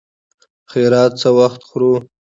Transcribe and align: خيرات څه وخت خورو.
خيرات 0.71 1.11
څه 1.21 1.29
وخت 1.39 1.61
خورو. 1.69 1.93